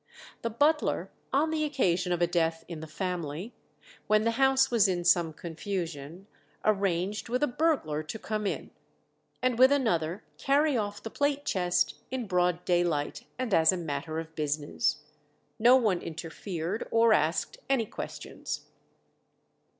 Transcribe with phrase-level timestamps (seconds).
[0.41, 3.53] The butler, on the occasion of a death in the family,
[4.07, 6.25] when the house was in some confusion,
[6.65, 8.71] arranged with a burglar to come in,
[9.43, 14.17] and with another carry off the plate chest in broad daylight, and as a matter
[14.19, 15.03] of business.
[15.59, 18.61] No one interfered or asked any questions.